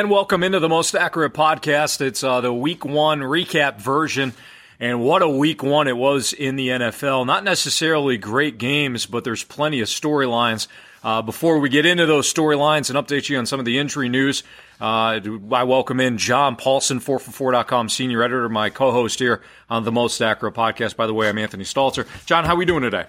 [0.00, 2.00] And welcome into the most accurate podcast.
[2.00, 4.32] It's uh, the week one recap version.
[4.80, 7.26] And what a week one it was in the NFL.
[7.26, 10.68] Not necessarily great games, but there's plenty of storylines.
[11.04, 14.08] Uh, before we get into those storylines and update you on some of the injury
[14.08, 14.42] news,
[14.80, 15.20] uh,
[15.52, 20.54] I welcome in John Paulsen, 4for4.com senior editor, my co-host here on the Most Accurate
[20.54, 20.96] podcast.
[20.96, 22.06] By the way, I'm Anthony Stalter.
[22.24, 23.04] John, how are we doing today?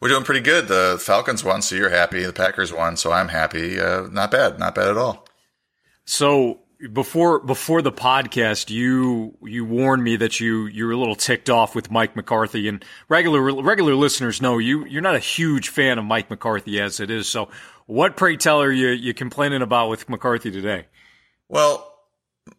[0.00, 0.66] We're doing pretty good.
[0.66, 2.24] The Falcons won, so you're happy.
[2.24, 3.78] The Packers won, so I'm happy.
[3.78, 4.58] Uh, not bad.
[4.58, 5.25] Not bad at all.
[6.06, 6.60] So
[6.92, 11.50] before before the podcast, you you warned me that you you were a little ticked
[11.50, 15.98] off with Mike McCarthy, and regular regular listeners know you you're not a huge fan
[15.98, 17.28] of Mike McCarthy as it is.
[17.28, 17.48] So,
[17.86, 20.86] what pray tell are you you complaining about with McCarthy today?
[21.48, 21.92] Well,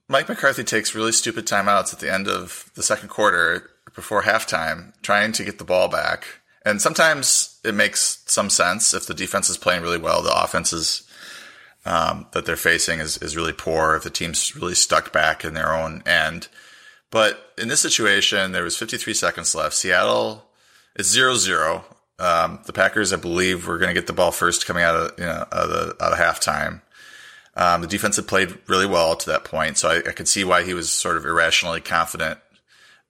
[0.09, 4.93] Mike McCarthy takes really stupid timeouts at the end of the second quarter before halftime,
[5.01, 6.25] trying to get the ball back.
[6.65, 10.73] And sometimes it makes some sense if the defense is playing really well, the offense
[10.73, 11.06] is
[11.87, 15.53] um, that they're facing is, is really poor, if the team's really stuck back in
[15.53, 16.49] their own end.
[17.09, 19.73] But in this situation, there was 53 seconds left.
[19.73, 20.45] Seattle
[20.97, 21.85] is 0 0.
[22.19, 25.11] Um, the Packers, I believe, were going to get the ball first coming out of,
[25.17, 26.81] you know, out of, the, out of halftime.
[27.55, 30.43] Um, the defense had played really well to that point, so I, I could see
[30.43, 32.39] why he was sort of irrationally confident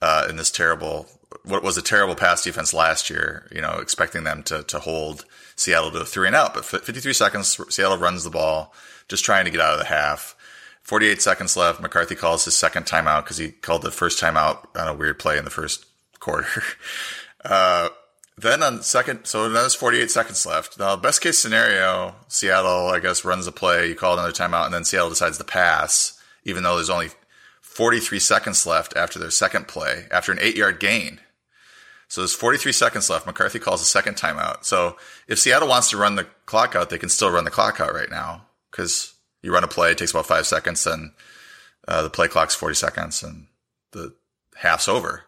[0.02, 1.08] uh, in this terrible,
[1.44, 3.50] what was a terrible pass defense last year.
[3.52, 5.26] You know, expecting them to to hold
[5.58, 8.74] Seattle to a three and out, but 53 seconds, Seattle runs the ball,
[9.10, 10.36] just trying to get out of the half.
[10.84, 11.82] 48 seconds left.
[11.82, 15.38] McCarthy calls his second timeout because he called the first timeout on a weird play
[15.38, 15.86] in the first
[16.20, 16.64] quarter.
[17.46, 17.88] Uh,
[18.38, 20.78] then on second, so there's 48 seconds left.
[20.78, 23.88] Now, best case scenario, Seattle, I guess, runs a play.
[23.88, 27.10] You call another timeout, and then Seattle decides to pass, even though there's only
[27.62, 31.22] 43 seconds left after their second play, after an eight yard gain.
[32.08, 33.26] So there's 43 seconds left.
[33.26, 34.64] McCarthy calls a second timeout.
[34.64, 34.96] So
[35.28, 37.94] if Seattle wants to run the clock out, they can still run the clock out
[37.94, 41.12] right now because you run a play, it takes about five seconds, and
[41.88, 43.48] uh, the play clock's 40 seconds, and
[43.92, 44.14] the
[44.56, 45.24] half's over.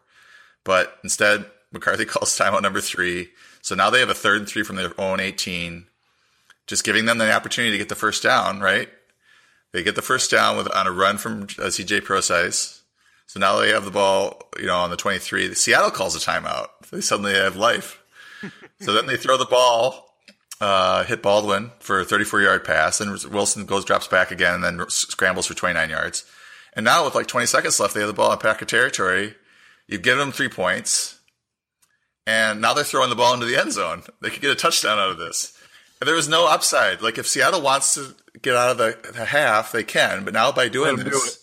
[0.64, 3.30] But instead, McCarthy calls timeout number three.
[3.62, 5.86] So now they have a third and three from their own 18,
[6.68, 8.90] just giving them the opportunity to get the first down, right?
[9.72, 12.79] They get the first down with on a run from uh, CJ Prosise.
[13.30, 15.54] So now they have the ball, you know, on the 23.
[15.54, 16.70] Seattle calls a timeout.
[16.90, 18.02] They suddenly have life.
[18.82, 20.16] so then they throw the ball,
[20.60, 23.00] uh, hit Baldwin for a 34 yard pass.
[23.00, 26.26] and Wilson goes, drops back again, and then scrambles for 29 yards.
[26.74, 29.36] And now with like 20 seconds left, they have the ball in Packer territory.
[29.88, 31.20] You've given them three points.
[32.26, 34.02] And now they're throwing the ball into the end zone.
[34.24, 35.56] They could get a touchdown out of this.
[36.02, 37.04] And there was no upside.
[37.04, 40.26] Like if Seattle wants to get out of the, the half, they can.
[40.26, 41.42] But now by doing this, do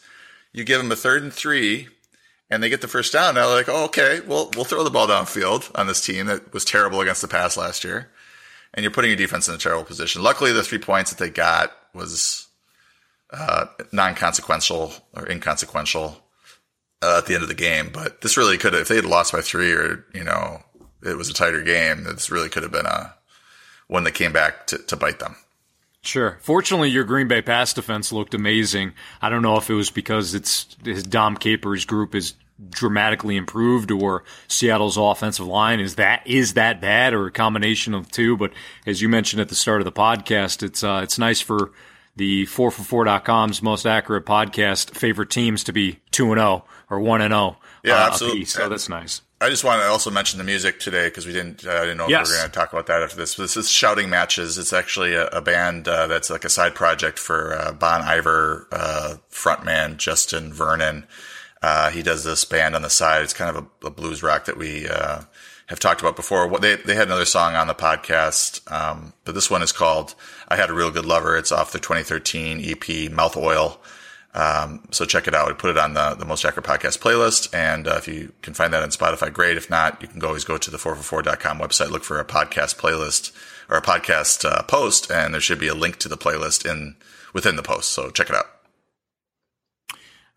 [0.56, 1.88] you give them a third and three,
[2.48, 3.34] and they get the first down.
[3.34, 6.52] Now they're like, oh, okay, well, we'll throw the ball downfield on this team that
[6.52, 8.10] was terrible against the pass last year.
[8.72, 10.22] And you're putting your defense in a terrible position.
[10.22, 12.46] Luckily, the three points that they got was
[13.32, 16.22] uh, non-consequential or inconsequential
[17.02, 17.90] uh, at the end of the game.
[17.92, 20.62] But this really could have, if they had lost by three or, you know,
[21.02, 23.14] it was a tighter game, this really could have been a
[23.88, 25.36] one that came back to, to bite them.
[26.06, 26.38] Sure.
[26.40, 28.92] Fortunately, your Green Bay pass defense looked amazing.
[29.20, 32.34] I don't know if it was because it's his Dom Capers group is
[32.70, 38.10] dramatically improved or Seattle's offensive line is that is that bad or a combination of
[38.10, 38.36] two.
[38.36, 38.52] But
[38.86, 41.72] as you mentioned at the start of the podcast, it's uh, it's nice for
[42.14, 47.32] the 4for4.com's most accurate podcast favorite teams to be 2 and 0 or 1 and
[47.32, 47.56] 0.
[47.82, 48.44] Yeah, uh, absolutely.
[48.46, 49.20] So that's nice.
[49.38, 51.66] I just want to also mention the music today because we didn't.
[51.66, 52.28] Uh, I didn't know Yes.
[52.28, 53.34] if we were going to talk about that after this.
[53.34, 54.56] But this is Shouting Matches.
[54.56, 58.66] It's actually a, a band uh, that's like a side project for uh, Bon Iver
[58.72, 61.06] uh, frontman Justin Vernon.
[61.62, 63.22] Uh, he does this band on the side.
[63.22, 65.22] It's kind of a, a blues rock that we uh,
[65.66, 66.48] have talked about before.
[66.48, 70.14] What they they had another song on the podcast, um, but this one is called
[70.48, 73.80] "I Had a Real Good Lover." It's off the 2013 EP Mouth Oil.
[74.36, 75.48] Um, so check it out.
[75.48, 77.52] We put it on the, the Most Accurate Podcast playlist.
[77.54, 79.56] And uh, if you can find that on Spotify, great.
[79.56, 83.32] If not, you can always go to the 4for4.com website, look for a podcast playlist
[83.70, 86.96] or a podcast uh, post, and there should be a link to the playlist in
[87.32, 87.90] within the post.
[87.90, 88.46] So check it out.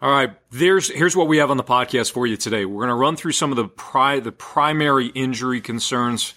[0.01, 2.63] All right, there's here's what we have on the podcast for you today.
[2.63, 6.33] We're going to run through some of the pri- the primary injury concerns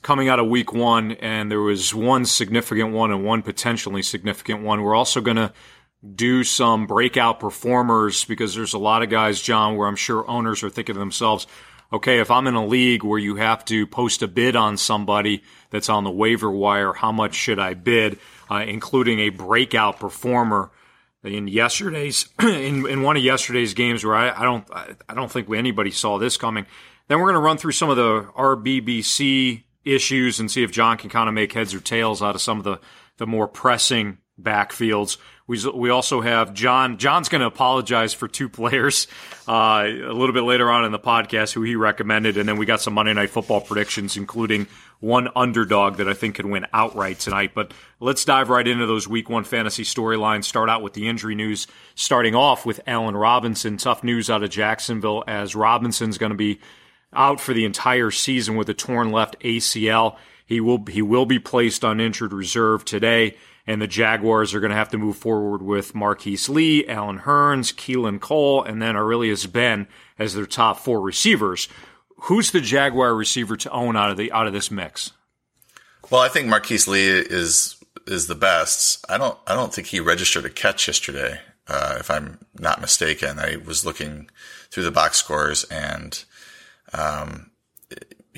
[0.00, 4.62] coming out of week 1 and there was one significant one and one potentially significant
[4.62, 4.82] one.
[4.82, 5.52] We're also going to
[6.14, 10.62] do some breakout performers because there's a lot of guys, John, where I'm sure owners
[10.62, 11.46] are thinking to themselves,
[11.92, 15.42] okay, if I'm in a league where you have to post a bid on somebody
[15.70, 18.18] that's on the waiver wire, how much should I bid,
[18.50, 20.70] uh, including a breakout performer?
[21.22, 25.50] in yesterday's in, in one of yesterday's games where I, I don't I don't think
[25.50, 26.66] anybody saw this coming.
[27.08, 30.96] Then we're going to run through some of the RBBC issues and see if John
[30.96, 32.80] can kind of make heads or tails out of some of the
[33.18, 35.18] the more pressing backfields.
[35.50, 36.96] We, we also have John.
[36.96, 39.08] John's going to apologize for two players
[39.48, 42.66] uh, a little bit later on in the podcast who he recommended, and then we
[42.66, 44.68] got some Monday Night Football predictions, including
[45.00, 47.50] one underdog that I think could win outright tonight.
[47.52, 50.44] But let's dive right into those Week One fantasy storylines.
[50.44, 51.66] Start out with the injury news.
[51.96, 53.76] Starting off with Allen Robinson.
[53.76, 56.60] Tough news out of Jacksonville as Robinson's going to be
[57.12, 60.16] out for the entire season with a torn left ACL.
[60.46, 63.36] He will he will be placed on injured reserve today
[63.70, 67.72] and the Jaguars are going to have to move forward with Marquise Lee, Allen Hurns,
[67.72, 69.86] Keelan Cole, and then Arrelious Benn
[70.18, 71.68] as their top four receivers.
[72.22, 75.12] Who's the Jaguar receiver to own out of the out of this mix?
[76.10, 77.76] Well, I think Marquise Lee is
[78.08, 79.04] is the best.
[79.08, 83.38] I don't I don't think he registered a catch yesterday, uh, if I'm not mistaken.
[83.38, 84.28] I was looking
[84.72, 86.24] through the box scores and
[86.92, 87.49] um,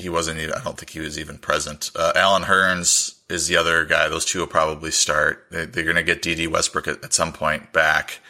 [0.02, 0.54] he wasn't even.
[0.54, 1.90] I don't think he was even present.
[1.96, 4.08] Uh, Allen Hurns is the other guy.
[4.08, 5.46] Those two will probably start.
[5.50, 8.20] They, are going to get Dede Westbrook at, at, some point back.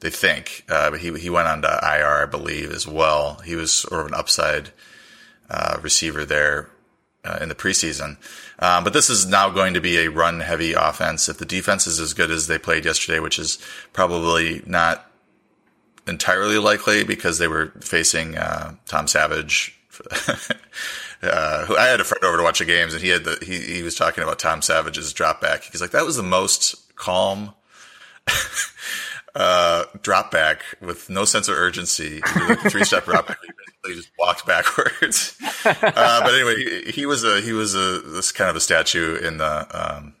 [0.00, 3.40] They think, uh, but he he went on to IR, I believe, as well.
[3.44, 4.70] He was sort of an upside
[5.48, 6.70] uh, receiver there
[7.24, 8.16] uh, in the preseason.
[8.58, 11.28] Um, but this is now going to be a run heavy offense.
[11.28, 13.58] If the defense is as good as they played yesterday, which is
[13.92, 15.10] probably not
[16.06, 19.78] entirely likely because they were facing uh, Tom Savage.
[21.22, 23.38] uh, who I had a friend over to watch the games, and he had the
[23.42, 25.64] he he was talking about Tom Savage's drop back.
[25.64, 27.54] He's like, that was the most calm
[29.34, 32.20] uh, drop back with no sense of urgency.
[32.20, 33.38] Like three step drop back.
[33.86, 35.36] He just walked backwards.
[35.64, 39.16] uh, but anyway, he, he, was a he was a this kind of a statue
[39.16, 40.14] in the um,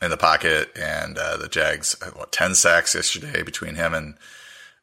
[0.00, 4.16] in the pocket, and uh, the Jags what ten sacks yesterday between him and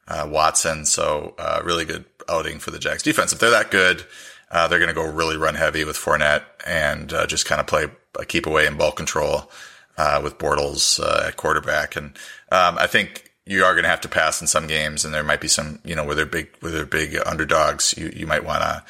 [0.07, 0.85] uh, Watson.
[0.85, 3.33] So uh, really good outing for the Jags defense.
[3.33, 4.05] If they're that good,
[4.51, 7.67] uh, they're going to go really run heavy with Fournette and uh, just kind of
[7.67, 7.87] play
[8.27, 9.49] keep away and ball control
[9.97, 11.95] uh, with Bortles uh, at quarterback.
[11.95, 12.07] And
[12.51, 15.23] um, I think you are going to have to pass in some games, and there
[15.23, 17.93] might be some you know where they're big where they're big underdogs.
[17.97, 18.83] You you might want to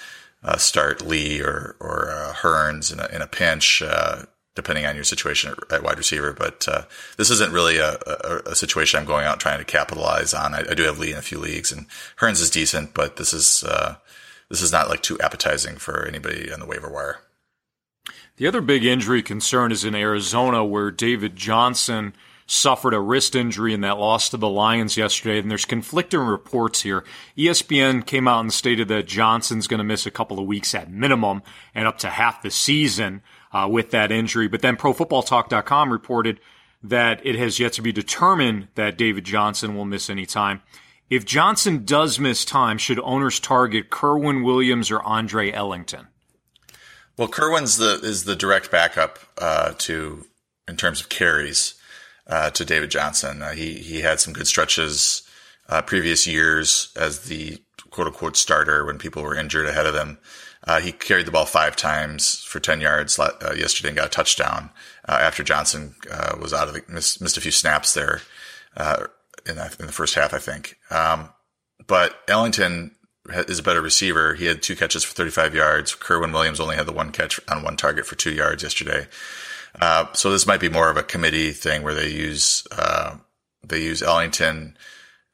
[0.44, 3.84] uh, start Lee or or uh, Hurns in a, in a pinch.
[4.56, 6.68] Depending on your situation at wide receiver, but
[7.18, 10.54] this isn't really a, a, a, situation I'm going out trying to capitalize on.
[10.54, 11.86] I, I, do have Lee in a few leagues, and
[12.18, 13.64] Hurns is decent, but this is
[14.50, 17.20] this is not like too appetizing for anybody on the waiver wire.
[18.38, 22.14] The other big injury concern is in Arizona, where David Johnson
[22.48, 26.82] suffered a wrist injury in that loss to the Lions yesterday, and there's conflicting reports
[26.82, 27.04] here.
[27.38, 30.90] ESPN came out and stated that Johnson's going to miss a couple of weeks at
[30.90, 31.44] minimum
[31.76, 34.48] and up to half the season uh, with that injury.
[34.48, 36.40] But then ProFootballTalk.com reported
[36.82, 40.62] that it has yet to be determined that David Johnson will miss any time.
[41.10, 46.08] If Johnson does miss time, should owners target Kerwynn Williams or Andre Ellington?
[47.18, 50.26] Well, Kerwynn's the is the direct backup uh, to
[50.68, 51.74] in terms of carries
[52.28, 53.42] uh, to David Johnson.
[53.42, 55.24] Uh, he he had some good stretches
[55.68, 57.58] uh, previous years as the
[57.90, 60.20] quote unquote starter when people were injured ahead of him.
[60.66, 64.10] Uh, he carried the ball five times for ten yards uh, yesterday and got a
[64.10, 64.70] touchdown
[65.08, 65.96] after Johnson
[66.40, 68.22] was out of the missed, missed a few snaps there
[69.46, 70.78] in, that, in the first half, I think.
[70.92, 71.30] Um,
[71.88, 72.96] but Ellington
[73.28, 74.34] is a better receiver.
[74.34, 75.96] He had two catches for 35 yards.
[75.96, 79.08] Kerwynn Williams only had the one catch on one target for two yards yesterday.
[79.80, 83.16] Uh, so this might be more of a committee thing where they use uh,
[83.64, 84.78] they use Ellington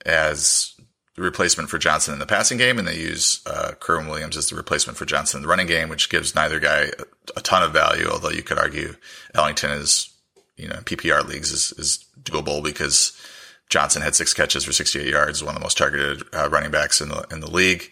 [0.06, 0.74] as
[1.16, 4.50] the replacement for Johnson in the passing game, and they use uh, Kerwynn Williams as
[4.50, 7.04] the replacement for Johnson in the running game, which gives neither guy a,
[7.38, 8.10] a ton of value.
[8.10, 8.96] Although you could argue
[9.34, 10.14] Ellington is,
[10.58, 13.18] you know, PPR leagues is, is doable because
[13.70, 17.02] Johnson had six catches for 68 yards, one of the most targeted uh, running backs
[17.02, 17.92] in the in the league.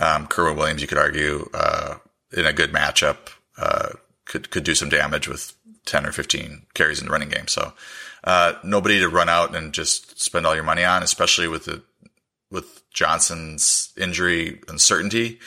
[0.00, 1.96] Um, Kerwynn Williams, you could argue, uh,
[2.36, 3.16] in a good matchup,
[3.56, 3.90] uh,
[4.24, 5.54] could could do some damage with
[5.86, 7.48] 10 or 15 carries in the running game.
[7.48, 7.72] So
[8.24, 11.82] uh, nobody to run out and just spend all your money on, especially with the
[12.50, 15.40] with Johnson's injury uncertainty.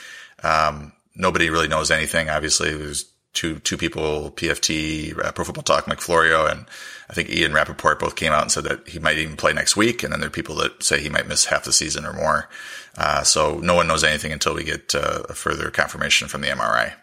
[0.43, 2.29] Um, nobody really knows anything.
[2.29, 6.65] Obviously, there's two two people, PFT, uh, Pro Football Talk, Mike Florio, and
[7.09, 9.75] I think Ian Rapoport both came out and said that he might even play next
[9.75, 10.03] week.
[10.03, 12.49] And then there are people that say he might miss half the season or more.
[12.97, 16.47] Uh, so no one knows anything until we get uh, a further confirmation from the
[16.47, 16.93] MRI.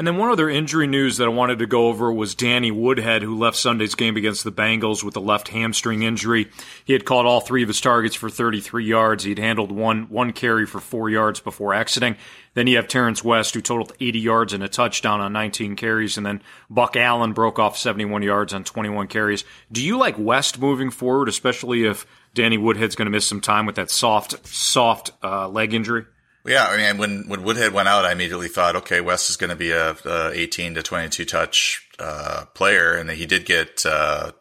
[0.00, 3.20] And then one other injury news that I wanted to go over was Danny Woodhead,
[3.20, 6.48] who left Sunday's game against the Bengals with a left hamstring injury.
[6.86, 9.24] He had caught all three of his targets for 33 yards.
[9.24, 12.16] He'd handled one one carry for four yards before exiting.
[12.54, 16.16] Then you have Terrance West, who totaled 80 yards and a touchdown on 19 carries,
[16.16, 16.40] and then
[16.70, 19.44] Buck Allen broke off 71 yards on 21 carries.
[19.70, 23.66] Do you like West moving forward, especially if Danny Woodhead's going to miss some time
[23.66, 26.06] with that soft, soft uh, leg injury?
[26.44, 29.50] Yeah, I mean, when when Woodhead went out, I immediately thought, okay, West is going
[29.50, 34.32] to be a, a 18 to 22 touch uh, player, and he did get uh,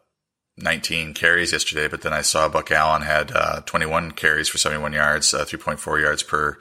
[0.57, 1.87] 19 carries yesterday.
[1.87, 6.01] But then I saw Buck Allen had uh, 21 carries for 71 yards, uh, 3.4
[6.01, 6.57] yards per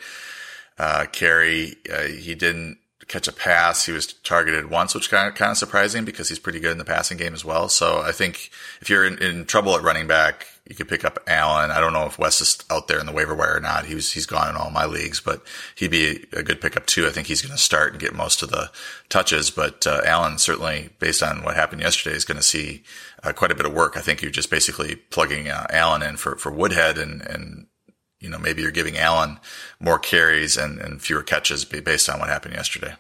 [0.77, 1.77] uh, carry.
[1.93, 3.87] Uh, he didn't catch a pass.
[3.87, 6.79] He was targeted once, which kind of kind of surprising because he's pretty good in
[6.79, 7.69] the passing game as well.
[7.69, 11.19] So I think if you're in, in trouble at running back, you could pick up
[11.27, 11.71] Allen.
[11.71, 13.87] I don't know if West is out there in the waiver wire or not.
[13.87, 15.43] He was, he's gone in all my leagues, but
[15.75, 17.07] he'd be a good pickup too.
[17.07, 18.71] I think he's going to start and get most of the
[19.09, 22.83] touches, but uh, Allen certainly, based on what happened yesterday, is going to see
[23.25, 23.97] uh, quite a bit of work.
[23.97, 27.67] I think you're just basically plugging uh, Allen in for, for Woodhead and, and,
[28.21, 29.41] you know, maybe you're giving Allen
[29.81, 32.95] more carries and, and fewer catches based on what happened yesterday.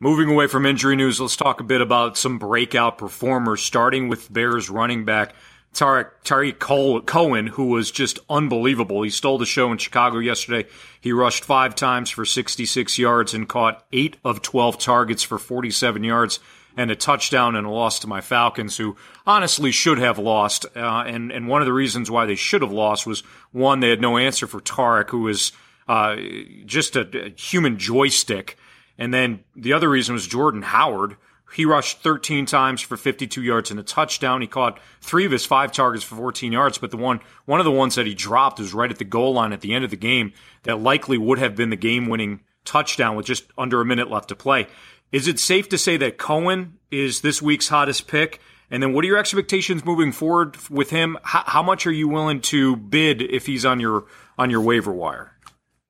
[0.00, 4.30] Moving away from injury news, let's talk a bit about some breakout performers, starting with
[4.30, 5.32] Bears running back
[5.74, 9.02] Tarik, Tarik Cohen, who was just unbelievable.
[9.02, 10.68] He stole the show in Chicago yesterday.
[11.00, 16.04] He rushed five times for 66 yards and caught eight of 12 targets for 47
[16.04, 16.40] yards
[16.76, 20.66] and a touchdown and a loss to my Falcons, who honestly should have lost.
[20.74, 23.90] Uh, and, and one of the reasons why they should have lost was one, they
[23.90, 25.52] had no answer for Tarik, who was
[25.88, 26.16] uh,
[26.64, 28.56] just a, a human joystick.
[28.98, 31.16] And then the other reason was Jordan Howard,
[31.54, 34.40] he rushed 13 times for 52 yards and a touchdown.
[34.40, 37.64] He caught three of his five targets for 14 yards, but the one one of
[37.64, 39.90] the ones that he dropped was right at the goal line at the end of
[39.90, 40.32] the game
[40.62, 44.36] that likely would have been the game-winning touchdown with just under a minute left to
[44.36, 44.66] play.
[45.10, 48.40] Is it safe to say that Cohen is this week's hottest pick?
[48.70, 51.18] And then what are your expectations moving forward with him?
[51.22, 54.06] How, how much are you willing to bid if he's on your
[54.38, 55.36] on your waiver wire?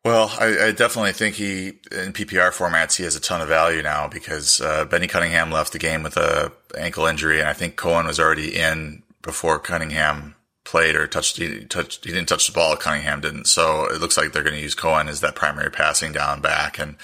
[0.05, 3.83] Well, I, I, definitely think he, in PPR formats, he has a ton of value
[3.83, 7.77] now because uh, Benny Cunningham left the game with a ankle injury, and I think
[7.77, 11.37] Cohen was already in before Cunningham played or touched.
[11.37, 12.05] He touched.
[12.05, 12.77] He didn't touch the ball.
[12.77, 13.45] Cunningham didn't.
[13.47, 16.81] So it looks like they're going to use Cohen as that primary passing down back,
[16.81, 16.97] and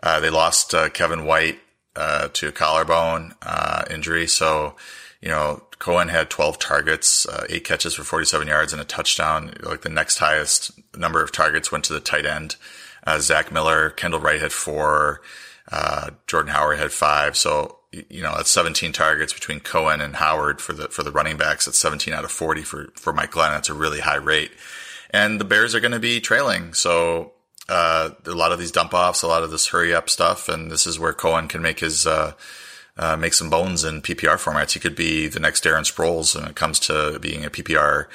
[0.00, 1.58] uh, they lost uh, Kevin White
[1.96, 4.28] uh, to a collarbone uh, injury.
[4.28, 4.76] So
[5.20, 9.54] you know, Cohen had 12 targets, uh, eight catches for 47 yards and a touchdown.
[9.60, 12.56] Like the next highest number of targets went to the tight end.
[13.06, 15.20] Uh, Zach Miller, Kendall Wright had four,
[15.70, 17.36] uh, Jordan Howard had five.
[17.36, 21.36] So, you know, that's 17 targets between Cohen and Howard for the, for the running
[21.36, 21.66] backs.
[21.66, 23.52] That's 17 out of 40 for, for Mike Glenn.
[23.52, 24.52] That's a really high rate.
[25.10, 26.74] And the Bears are going to be trailing.
[26.74, 27.32] So,
[27.68, 30.48] uh, a lot of these dump offs, a lot of this hurry up stuff.
[30.48, 32.06] And this is where Cohen can make his,
[32.96, 34.72] uh, make some bones in PPR formats.
[34.72, 38.06] He could be the next Darren Sproles when it comes to being a PPR,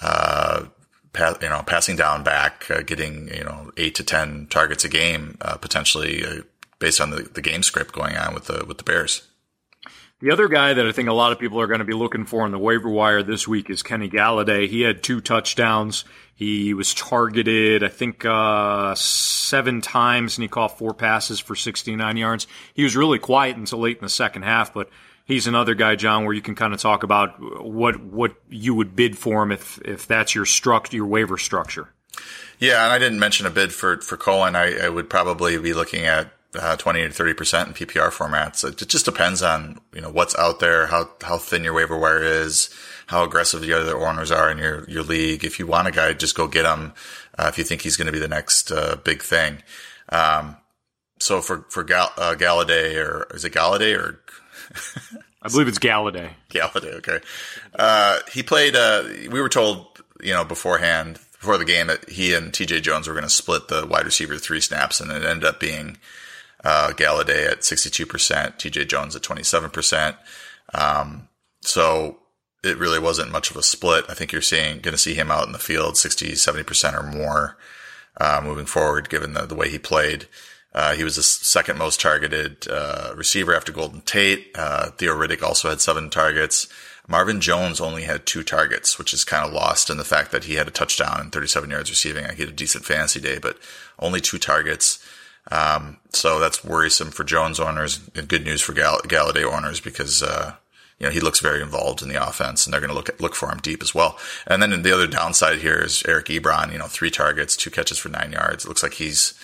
[0.00, 0.64] uh,
[1.12, 4.88] pa- you know, passing down back, uh, getting, you know, eight to 10 targets a
[4.88, 6.42] game, uh, potentially uh,
[6.78, 9.22] based on the, the game script going on with the, with the Bears.
[10.24, 12.24] The other guy that I think a lot of people are going to be looking
[12.24, 14.66] for in the waiver wire this week is Kenny Golladay.
[14.70, 16.06] He had two touchdowns.
[16.34, 22.16] He was targeted, I think, uh, seven times, and he caught four passes for 69
[22.16, 22.46] yards.
[22.72, 24.88] He was really quiet until late in the second half, but
[25.26, 28.96] he's another guy, John, where you can kind of talk about what what you would
[28.96, 31.90] bid for him if if that's your struct your waiver structure.
[32.58, 34.56] Yeah, and I didn't mention a bid for for Cohen.
[34.56, 38.64] I, I would probably be looking at uh, 20 to 30 percent in PPR formats.
[38.64, 42.22] It just depends on you know what's out there, how how thin your waiver wire
[42.22, 42.70] is,
[43.06, 45.44] how aggressive the other owners are in your your league.
[45.44, 46.92] If you want a guy, just go get him.
[47.38, 49.62] Uh, if you think he's going to be the next uh, big thing.
[50.08, 50.56] Um,
[51.18, 54.20] so for for Gal- uh, Galladay or is it Galladay or
[55.44, 56.30] I believe it's Galladay.
[56.50, 57.20] Galladay, okay.
[57.74, 58.74] Uh, he played.
[58.74, 59.86] Uh, we were told,
[60.22, 62.80] you know, beforehand before the game that he and T.J.
[62.80, 65.98] Jones were going to split the wide receiver three snaps, and it ended up being
[66.64, 70.16] uh, Golladay at 62%, TJ Jones at 27%.
[70.72, 71.28] Um,
[71.60, 72.18] so
[72.64, 74.06] it really wasn't much of a split.
[74.08, 77.02] I think you're seeing, going to see him out in the field 60, 70% or
[77.02, 77.56] more,
[78.16, 80.26] uh, moving forward, given the, the way he played.
[80.72, 84.50] Uh, he was the second most targeted, uh, receiver after Golden Tate.
[84.56, 86.66] Uh, Theo Riddick also had seven targets.
[87.06, 90.44] Marvin Jones only had two targets, which is kind of lost in the fact that
[90.44, 92.24] he had a touchdown and 37 yards receiving.
[92.24, 93.58] I had a decent fantasy day, but
[93.98, 95.04] only two targets.
[95.50, 100.22] Um, so that's worrisome for Jones owners and good news for Gall- Golladay owners because,
[100.22, 100.54] uh,
[100.98, 103.20] you know, he looks very involved in the offense and they're going to look at,
[103.20, 104.18] look for him deep as well.
[104.46, 107.98] And then the other downside here is Eric Ebron, you know, three targets, two catches
[107.98, 108.64] for nine yards.
[108.64, 109.34] It looks like he's,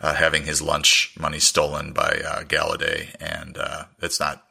[0.00, 4.44] uh, having his lunch money stolen by uh, Golladay, and uh, it's not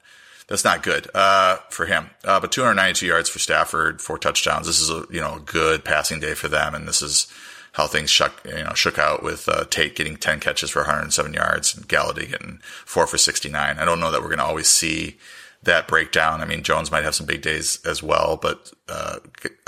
[0.48, 2.10] that's not good uh, for him.
[2.24, 4.68] Uh, but 292 yards for Stafford, four touchdowns.
[4.68, 7.28] This is a you know a good passing day for them, and this is
[7.74, 11.34] how things shook you know shook out with uh, Tate getting 10 catches for 107
[11.34, 13.78] yards and Golladay getting four for 69.
[13.78, 15.18] I don't know that we're going to always see
[15.64, 16.42] that breakdown.
[16.42, 19.18] I mean, Jones might have some big days as well, but uh,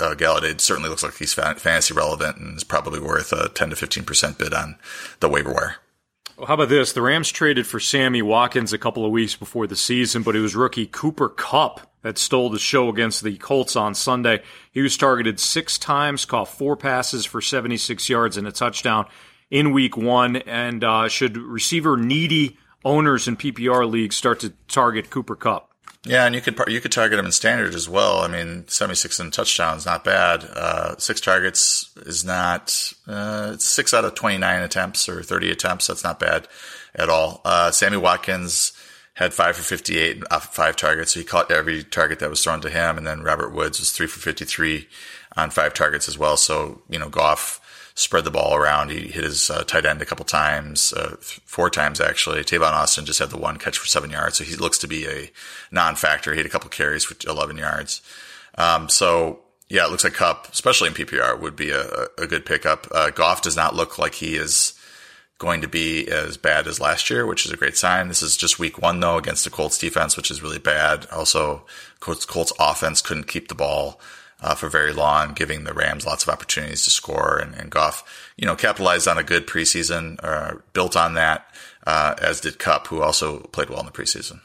[0.00, 3.76] uh, Golladay certainly looks like he's fantasy relevant and is probably worth a 10 to
[3.76, 4.76] 15% bid on
[5.20, 5.76] the waiver wire.
[6.36, 6.92] Well, how about this?
[6.92, 10.40] The Rams traded for Sammy Watkins a couple of weeks before the season, but it
[10.40, 14.42] was rookie Cooper Kupp that stole the show against the Colts on Sunday.
[14.70, 19.06] He was targeted six times, caught four passes for 76 yards and a touchdown
[19.50, 20.36] in week one.
[20.36, 25.68] And uh, should receiver needy owners in PPR leagues start to target Cooper Kupp?
[26.04, 28.18] Yeah, and you could you could target him in standard as well.
[28.18, 30.42] I mean, seventy six and touchdowns, not bad.
[30.42, 35.86] Uh, six targets is not uh, six out of twenty nine attempts or thirty attempts.
[35.86, 36.48] That's not bad
[36.92, 37.40] at all.
[37.44, 38.72] Uh, Sammy Watkins
[39.14, 42.42] had five for fifty eight off five targets, so he caught every target that was
[42.42, 42.96] thrown to him.
[42.96, 44.88] And then Robert Woods was three for fifty three
[45.36, 46.36] on five targets as well.
[46.36, 47.60] So you know, Goff
[47.94, 48.90] spread the ball around.
[48.90, 52.42] He hit his uh, tight end a couple times, uh, four times actually.
[52.42, 55.06] Tavon Austin just had the one catch for seven yards, so he looks to be
[55.06, 55.30] a
[55.70, 56.32] non-factor.
[56.32, 58.00] He had a couple carries for 11 yards.
[58.56, 62.44] Um, so yeah, it looks like Kupp, especially in PPR, would be a, a good
[62.44, 62.86] pickup.
[62.90, 64.74] Uh, Goff does not look like he is
[65.42, 68.06] going to be as bad as last year, which is a great sign.
[68.06, 71.08] This is just week one though against the Colts defense, which is really bad.
[71.10, 71.66] Also,
[71.98, 74.00] Colts, Colts offense couldn't keep the ball
[74.40, 77.38] uh, for very long, giving the Rams lots of opportunities to score.
[77.38, 81.52] And, and Goff, you know, capitalized on a good preseason, uh, built on that,
[81.88, 84.40] uh, as did Kupp, who also played well in the preseason.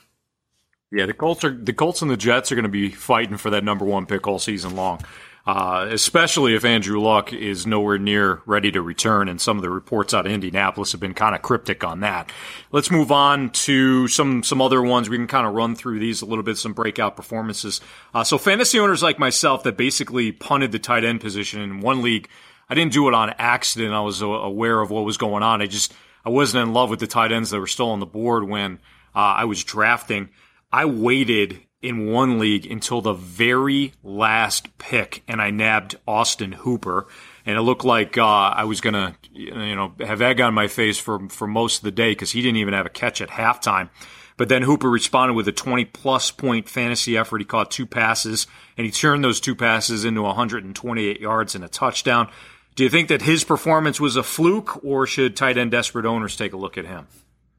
[0.92, 3.51] Yeah, the Colts are the Colts and the Jets are going to be fighting for
[3.51, 5.01] that number one pick all season long
[5.48, 9.30] uh, especially if Andrew Luck is nowhere near ready to return.
[9.30, 12.30] And some of the reports out of Indianapolis have been kind of cryptic on that.
[12.74, 15.10] Let's move on to some some other ones.
[15.10, 17.80] We can kind of run through these a little bit, some breakout performances.
[18.13, 22.02] Uh, so fantasy owners like myself that basically punted the tight end position in one
[22.02, 22.28] league.
[22.69, 23.93] I didn't do it on accident.
[23.93, 25.62] I was aware of what was going on.
[25.62, 25.93] I just
[26.26, 28.80] I wasn't in love with the tight ends that were still on the board when
[29.15, 30.28] uh, I was drafting.
[30.74, 37.08] I waited in one league until the very last pick, and I nabbed Austin Hooper.
[37.46, 40.68] And it looked like uh, I was going to, you know, have egg on my
[40.68, 43.30] face for for most of the day because he didn't even have a catch at
[43.30, 43.90] halftime.
[44.38, 47.40] But then Hooper responded with a 20 plus point fantasy effort.
[47.40, 51.68] He caught two passes, and he turned those two passes into 128 yards and a
[51.68, 52.30] touchdown.
[52.76, 56.36] Do you think that his performance was a fluke, or should tight end desperate owners
[56.36, 57.08] take a look at him?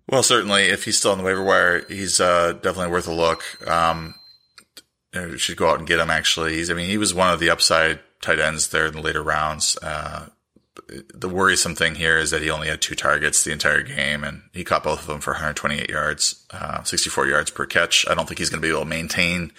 [0.09, 3.45] Well, certainly, if he's still on the waiver wire, he's uh, definitely worth a look.
[3.69, 4.15] Um,
[5.37, 6.11] should go out and get him.
[6.11, 6.71] Actually, he's.
[6.71, 9.77] I mean, he was one of the upside tight ends there in the later rounds.
[9.83, 10.29] Uh,
[11.13, 14.43] the worrisome thing here is that he only had two targets the entire game, and
[14.53, 18.07] he caught both of them for 128 yards, uh, 64 yards per catch.
[18.09, 19.53] I don't think he's going to be able to maintain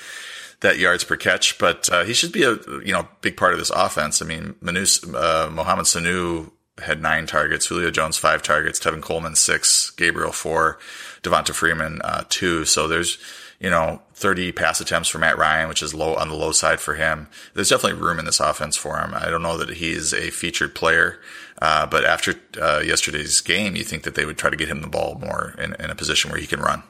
[0.61, 3.59] that yards per catch, but uh, he should be a you know big part of
[3.59, 4.21] this offense.
[4.21, 6.51] I mean, Manus, uh, Mohamed Sanu
[6.83, 7.67] had nine targets.
[7.67, 8.79] Julio Jones five targets.
[8.79, 9.91] Tevin Coleman six.
[9.91, 10.79] Gabriel four.
[11.23, 12.65] Devonta Freeman uh, two.
[12.65, 13.17] So there's
[13.59, 16.79] you know 30 pass attempts for Matt Ryan, which is low on the low side
[16.79, 17.27] for him.
[17.53, 19.13] There's definitely room in this offense for him.
[19.13, 21.19] I don't know that he's a featured player,
[21.61, 24.81] uh, but after uh, yesterday's game, you think that they would try to get him
[24.81, 26.83] the ball more in, in a position where he can run.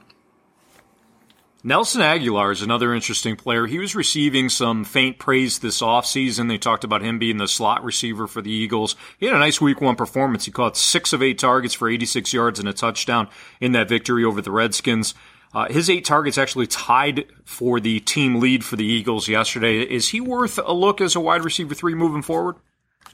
[1.62, 3.66] Nelson Agholor is another interesting player.
[3.66, 6.48] He was receiving some faint praise this offseason.
[6.48, 8.96] They talked about him being the slot receiver for the Eagles.
[9.18, 10.46] He had a nice week one performance.
[10.46, 13.28] He caught six of eight targets for 86 yards and a touchdown
[13.60, 15.14] in that victory over the Redskins.
[15.54, 19.82] Uh, his eight targets actually tied for the team lead for the Eagles yesterday.
[19.82, 22.56] Is he worth a look as a wide receiver three moving forward?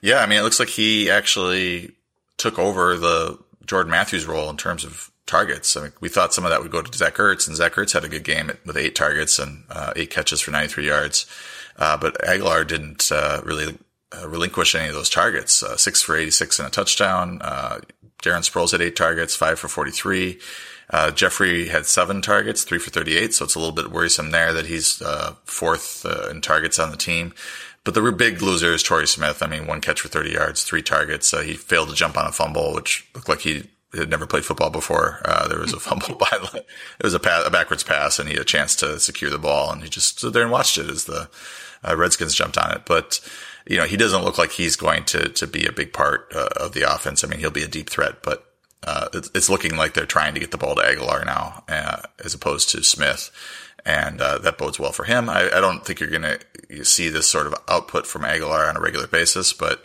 [0.01, 1.95] Yeah, I mean, it looks like he actually
[2.37, 5.75] took over the Jordan Matthews role in terms of targets.
[5.75, 7.93] I mean, we thought some of that would go to Zach Ertz, and Zach Ertz
[7.93, 11.25] had a good game with eight targets and uh, eight catches for 93 yards.
[11.77, 13.77] Uh, but Agholor didn't uh, really
[14.15, 15.63] uh, relinquish any of those targets.
[15.63, 17.39] Uh, six for 86 and a touchdown.
[17.41, 17.79] Uh,
[18.23, 20.39] Darren Sproles had eight targets, five for 43.
[21.15, 23.33] Jeffery had seven targets, three for 38.
[23.33, 25.01] So it's a little bit worrisome there that he's
[25.43, 27.33] fourth in targets on the team.
[27.85, 29.43] But the big loser is Torrey Smith.
[29.43, 31.31] I mean, one catch for 30 yards, three targets.
[31.33, 34.45] Uh, he failed to jump on a fumble, which looked like he had never played
[34.45, 35.21] football before.
[35.25, 38.35] Uh, there was a fumble by, it was a, pass, a backwards pass and he
[38.35, 40.89] had a chance to secure the ball and he just stood there and watched it
[40.89, 41.29] as the
[41.87, 42.83] uh, Redskins jumped on it.
[42.85, 43.19] But,
[43.67, 46.49] you know, he doesn't look like he's going to, to be a big part uh,
[46.57, 47.23] of the offense.
[47.23, 48.45] I mean, he'll be a deep threat, but,
[48.83, 52.01] uh, it's, it's, looking like they're trying to get the ball to Agholor now, uh,
[52.23, 53.31] as opposed to Smith.
[53.83, 55.29] And, uh, that bodes well for him.
[55.29, 58.77] I, I don't think you're going to see this sort of output from Agholor on
[58.77, 59.83] a regular basis, but,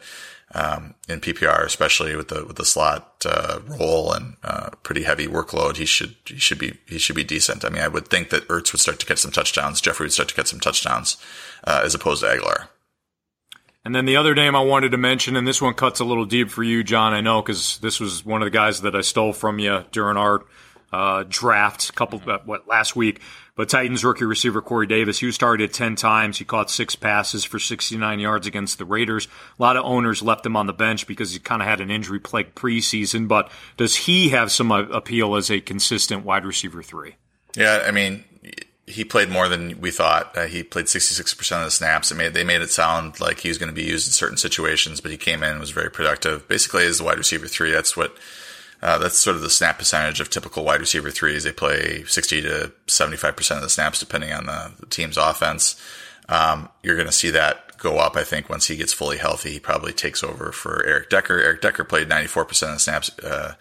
[0.54, 5.26] um, in PPR, especially with the with the slot uh, role and uh, pretty heavy
[5.26, 5.76] workload.
[5.76, 7.64] He should he should be he should be decent.
[7.64, 9.80] I mean, I would think that Ertz would start to get some touchdowns.
[9.80, 11.16] Jeffery would start to get some touchdowns
[11.64, 12.68] uh, as opposed to Agholor.
[13.84, 16.26] And then the other name I wanted to mention, and this one cuts a little
[16.26, 17.14] deep for you, John.
[17.14, 20.18] I know because this was one of the guys that I stole from you during
[20.18, 20.44] our
[20.92, 23.20] uh, draft couple uh, what last week.
[23.56, 26.38] But Titans rookie receiver Corey Davis, he was targeted 10 times.
[26.38, 29.28] He caught six passes for 69 yards against the Raiders.
[29.58, 31.90] A lot of owners left him on the bench because he kind of had an
[31.90, 33.28] injury plagued preseason.
[33.28, 37.16] But does he have some uh, appeal as a consistent wide receiver three?
[37.56, 38.24] Yeah, I mean,
[38.90, 40.36] he played more than we thought.
[40.36, 42.10] Uh, he played 66% of the snaps.
[42.10, 44.36] It made, they made it sound like he was going to be used in certain
[44.36, 46.46] situations, but he came in and was very productive.
[46.48, 48.16] Basically, as the wide receiver three, that's what
[48.82, 51.44] uh, that's sort of the snap percentage of typical wide receiver threes.
[51.44, 55.80] They play 60 to 75% of the snaps, depending on the, the team's offense.
[56.28, 59.52] Um, you're going to see that go up, I think, once he gets fully healthy.
[59.52, 61.38] He probably takes over for Eric Decker.
[61.38, 63.18] Eric Decker played 94% of the snaps.
[63.18, 63.54] Uh,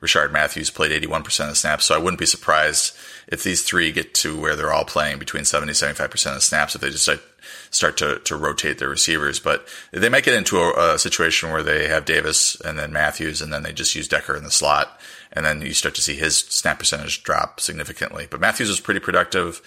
[0.00, 1.86] Rishard Matthews played 81% of the snaps.
[1.86, 2.96] So I wouldn't be surprised
[3.28, 6.74] if these three get to where they're all playing between 70 75% of the snaps
[6.74, 7.22] if they just start,
[7.70, 9.40] start to, to rotate their receivers.
[9.40, 13.40] But they might get into a, a, situation where they have Davis and then Matthews
[13.40, 15.00] and then they just use Decker in the slot.
[15.32, 18.26] And then you start to see his snap percentage drop significantly.
[18.30, 19.60] But Matthews was pretty productive.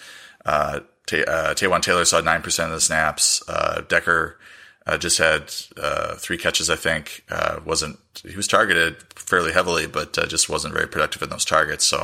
[0.46, 3.42] Uh, T- uh, Taywan Taylor saw 9% of the snaps.
[3.48, 4.38] Uh, Decker,
[4.90, 7.24] uh, just had uh, three catches, I think.
[7.30, 11.46] Uh, wasn't he was targeted fairly heavily, but uh, just wasn't very productive in those
[11.46, 11.86] targets.
[11.86, 12.00] So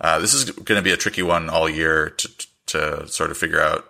[0.00, 2.28] uh, this is going to be a tricky one all year to
[2.66, 3.82] to sort of figure out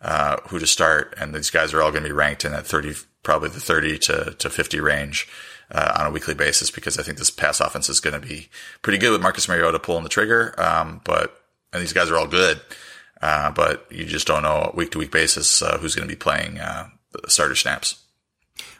[0.00, 1.14] uh, who to start.
[1.18, 3.98] And these guys are all going to be ranked in that thirty, probably the thirty
[3.98, 5.28] to to fifty range.
[5.72, 8.48] on a weekly basis, because I think this pass offense is going to be
[8.82, 10.54] pretty good with Marcus Mariota pulling the trigger.
[10.58, 12.60] Um, but and these guys are all good,
[13.20, 16.60] but you just don't know week to week basis who's going to be playing
[17.26, 18.02] starter snaps.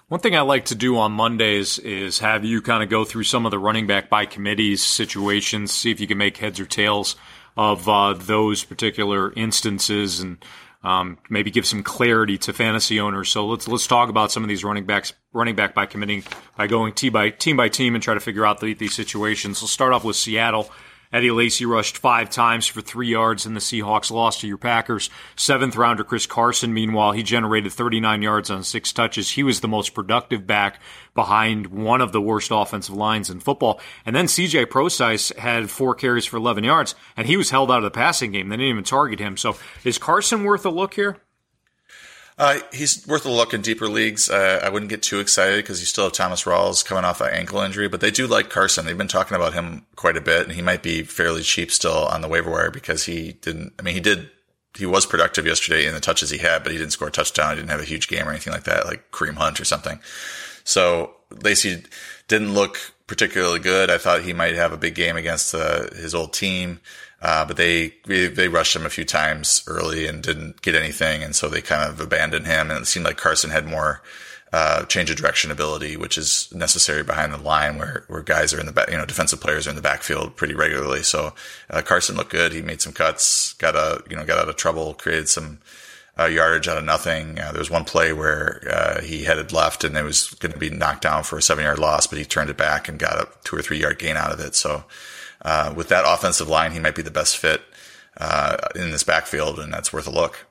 [0.08, 3.24] One thing I like to do on Mondays is have you kind of go through
[3.24, 6.66] some of the running back by committees situations, see if you can make heads or
[6.66, 7.16] tails
[7.56, 10.44] of uh, those particular instances, and
[10.84, 13.30] um, maybe give some clarity to fantasy owners.
[13.30, 16.24] So let's let's talk about some of these running backs, running back by committee,
[16.56, 19.60] by going team by team by team, and try to figure out the, these situations.
[19.62, 20.70] We'll start off with Seattle.
[21.12, 25.10] Eddie Lacy rushed five times for three yards, and the Seahawks lost to your Packers.
[25.36, 29.30] Seventh rounder Chris Carson, meanwhile, he generated 39 yards on six touches.
[29.30, 30.80] He was the most productive back
[31.14, 33.80] behind one of the worst offensive lines in football.
[34.06, 37.78] And then CJ Prosise had four carries for 11 yards, and he was held out
[37.78, 38.48] of the passing game.
[38.48, 39.36] They didn't even target him.
[39.36, 41.18] So is Carson worth a look here?
[42.42, 44.28] Uh, he's worth a look in deeper leagues.
[44.28, 47.28] Uh, I wouldn't get too excited because you still have Thomas Rawls coming off an
[47.32, 48.84] ankle injury, but they do like Carson.
[48.84, 52.04] They've been talking about him quite a bit, and he might be fairly cheap still
[52.06, 53.74] on the waiver wire because he didn't.
[53.78, 54.28] I mean, he did.
[54.76, 57.50] He was productive yesterday in the touches he had, but he didn't score a touchdown.
[57.50, 60.00] He didn't have a huge game or anything like that, like Kareem Hunt or something.
[60.64, 61.84] So Lacy
[62.26, 63.88] didn't look particularly good.
[63.88, 66.80] I thought he might have a big game against uh, his old team.
[67.22, 71.36] Uh, but they they rushed him a few times early and didn't get anything, and
[71.36, 72.70] so they kind of abandoned him.
[72.70, 74.02] And it seemed like Carson had more
[74.52, 78.58] uh, change of direction ability, which is necessary behind the line, where where guys are
[78.58, 81.04] in the back, you know, defensive players are in the backfield pretty regularly.
[81.04, 81.32] So
[81.70, 82.52] uh, Carson looked good.
[82.52, 85.60] He made some cuts, got a you know got out of trouble, created some
[86.18, 87.38] uh, yardage out of nothing.
[87.38, 90.58] Uh, there was one play where uh, he headed left and it was going to
[90.58, 93.18] be knocked down for a seven yard loss, but he turned it back and got
[93.18, 94.54] a two or three yard gain out of it.
[94.54, 94.84] So
[95.42, 97.62] uh, with that offensive line, he might be the best fit
[98.16, 100.46] uh, in this backfield, and that's worth a look.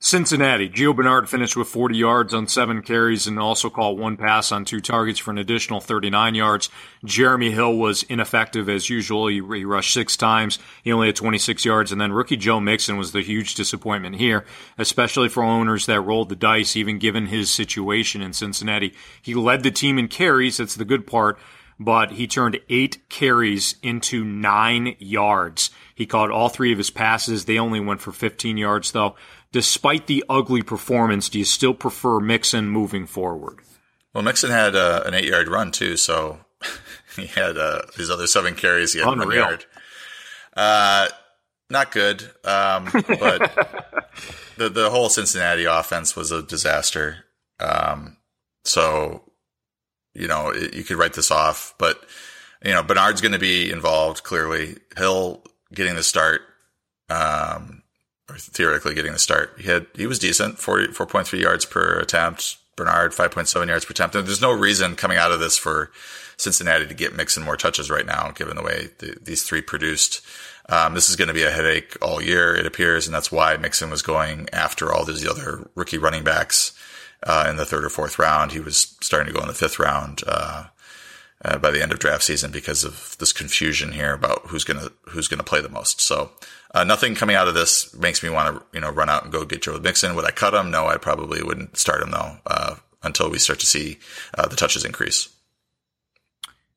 [0.00, 0.70] Cincinnati.
[0.70, 4.64] Gio Bernard finished with 40 yards on seven carries and also caught one pass on
[4.64, 6.70] two targets for an additional 39 yards.
[7.04, 9.26] Jeremy Hill was ineffective as usual.
[9.26, 10.60] He, he, rushed six times.
[10.84, 11.90] He only had 26 yards.
[11.90, 14.44] And then rookie Joe Mixon was the huge disappointment here,
[14.78, 18.94] especially for owners that rolled the dice, even given his situation in Cincinnati.
[19.20, 20.58] He led the team in carries.
[20.58, 21.40] That's the good part
[21.78, 25.70] but he turned eight carries into nine yards.
[25.94, 27.44] He caught all three of his passes.
[27.44, 29.14] They only went for 15 yards, though.
[29.52, 33.60] Despite the ugly performance, do you still prefer Mixon moving forward?
[34.12, 36.40] Well, Mixon had uh, an eight yard run, too, so
[37.16, 38.92] he had uh, his other seven carries.
[38.92, 39.26] He had Unreal.
[39.26, 39.64] one yard.
[40.56, 41.08] Uh,
[41.70, 44.10] not good, um, but
[44.56, 47.26] the the whole Cincinnati offense was a disaster.
[47.60, 48.16] Um,
[48.64, 49.27] so
[50.14, 52.04] you know, you could write this off, but
[52.64, 54.76] you know, Bernard's going to be involved clearly.
[54.96, 55.42] Hill
[55.72, 56.42] getting the start,
[57.08, 57.82] um,
[58.28, 59.54] or theoretically getting the start.
[59.58, 62.56] He had, he was decent, 40, 4.3 yards per attempt.
[62.76, 64.14] Bernard, 5.7 yards per attempt.
[64.14, 65.90] And there's no reason coming out of this for
[66.36, 70.24] Cincinnati to get Mixon more touches right now, given the way the, these three produced.
[70.68, 73.56] Um, this is going to be a headache all year, it appears, and that's why
[73.56, 76.72] Mixon was going after all these other rookie running backs
[77.22, 78.52] uh, in the third or fourth round.
[78.52, 80.66] He was starting to go in the fifth round uh,
[81.44, 84.90] uh, by the end of draft season because of this confusion here about who's gonna
[85.08, 86.00] who's gonna play the most.
[86.00, 86.30] So
[86.74, 89.32] uh, nothing coming out of this makes me want to you know run out and
[89.32, 90.14] go get Joe Mixon.
[90.14, 90.70] Would I cut him?
[90.70, 93.98] No, I probably wouldn't start him though uh, until we start to see
[94.36, 95.28] uh, the touches increase.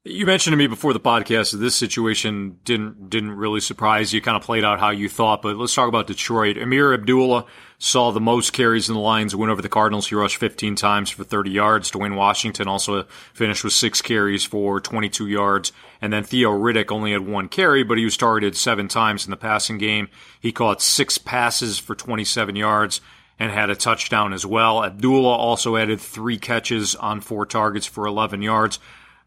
[0.03, 4.19] You mentioned to me before the podcast that this situation didn't didn't really surprise you.
[4.19, 6.57] Kind of played out how you thought, but let's talk about Detroit.
[6.57, 7.45] Ameer Abdullah
[7.77, 10.07] saw the most carries in the Lions win over the Cardinals.
[10.07, 11.91] He rushed 15 times for 30 yards.
[11.91, 15.71] Dwayne Washington also finished with six carries for 22 yards.
[16.01, 19.29] And then Theo Riddick only had one carry, but he was targeted seven times in
[19.29, 20.09] the passing game.
[20.39, 23.01] He caught six passes for 27 yards
[23.37, 24.83] and had a touchdown as well.
[24.83, 28.79] Abdullah also added three catches on four targets for 11 yards.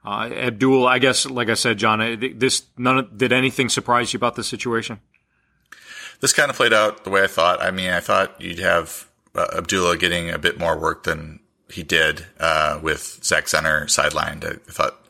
[0.04, 4.12] Uh, Abdul, I guess, like I said, John, uh, this none of, did anything surprise
[4.12, 5.00] you about the situation?
[6.20, 7.62] This kind of played out the way I thought.
[7.62, 11.40] I mean, I thought you'd have uh, Abdullah getting a bit more work than
[11.70, 14.44] he did uh, with Zach Zenner sidelined.
[14.44, 15.06] I thought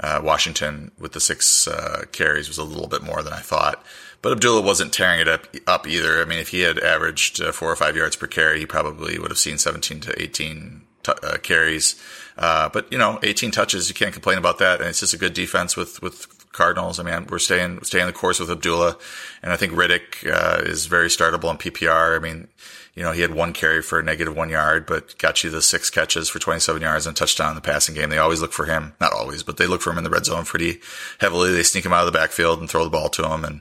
[0.00, 3.84] uh, Washington with the six uh, carries was a little bit more than I thought.
[4.22, 6.20] But Abdullah wasn't tearing it up, up either.
[6.20, 9.30] I mean, if he had averaged four or five yards per carry, he probably would
[9.30, 12.00] have seen 17 to 18 t- carries.
[12.38, 14.80] Uh, but you know, 18 touches, you can't complain about that.
[14.80, 17.00] And it's just a good defense with, with Cardinals.
[17.00, 18.96] I mean, we're staying, staying the course with Abdullah.
[19.42, 22.16] And I think Riddick, uh, is very startable in PPR.
[22.16, 22.48] I mean,
[22.94, 25.62] you know, he had one carry for a negative one yard, but got you the
[25.62, 28.08] six catches for 27 yards and touchdown in the passing game.
[28.08, 28.94] They always look for him.
[29.00, 30.80] Not always, but they look for him in the red zone pretty
[31.20, 31.52] heavily.
[31.52, 33.44] They sneak him out of the backfield and throw the ball to him.
[33.44, 33.60] And,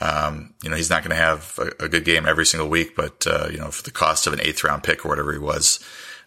[0.00, 2.96] um, you know, he's not going to have a, a, good game every single week,
[2.96, 5.38] but, uh, you know, for the cost of an eighth round pick or whatever he
[5.38, 5.78] was,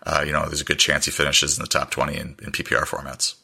[0.06, 2.52] uh, you know, there's a good chance he finishes in the top 20 in, in
[2.52, 3.36] PPR formats.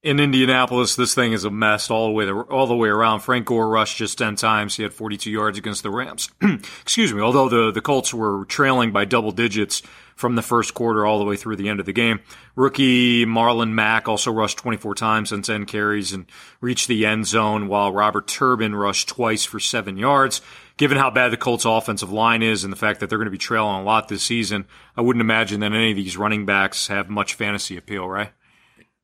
[0.00, 3.18] In Indianapolis, this thing is a mess all the way all the way around.
[3.20, 4.76] Frank Gore rushed just ten times.
[4.76, 6.30] He had 42 yards against the Rams.
[6.82, 7.20] Excuse me.
[7.20, 9.82] Although the the Colts were trailing by double digits
[10.18, 12.18] from the first quarter all the way through the end of the game.
[12.56, 16.26] Rookie Marlon Mack also rushed 24 times on 10 carries and
[16.60, 20.40] reached the end zone, while Robert Turbin rushed twice for seven yards
[20.76, 23.32] given how bad the Colts offensive line is and the fact that they're going to
[23.32, 24.64] be trailing a lot this season,
[24.96, 28.30] I wouldn't imagine that any of these running backs have much fantasy appeal, right?